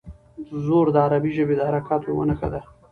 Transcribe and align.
زور 0.65 0.85
د 0.93 0.97
عربي 1.05 1.31
ژبې 1.37 1.55
د 1.57 1.61
حرکاتو 1.69 2.05
یوه 2.11 2.23
نښه 2.29 2.47
ده. 2.53 2.61